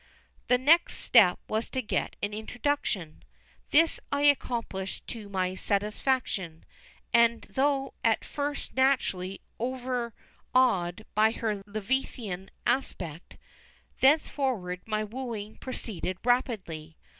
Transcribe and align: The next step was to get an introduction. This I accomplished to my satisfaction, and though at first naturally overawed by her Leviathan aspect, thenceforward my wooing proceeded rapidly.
The 0.47 0.57
next 0.57 0.97
step 0.97 1.37
was 1.47 1.69
to 1.69 1.79
get 1.83 2.15
an 2.23 2.33
introduction. 2.33 3.21
This 3.69 3.99
I 4.11 4.23
accomplished 4.23 5.05
to 5.09 5.29
my 5.29 5.53
satisfaction, 5.53 6.65
and 7.13 7.43
though 7.51 7.93
at 8.03 8.25
first 8.25 8.73
naturally 8.73 9.41
overawed 9.59 11.05
by 11.13 11.33
her 11.33 11.61
Leviathan 11.67 12.49
aspect, 12.65 13.37
thenceforward 13.99 14.81
my 14.87 15.03
wooing 15.03 15.57
proceeded 15.57 16.17
rapidly. 16.23 16.97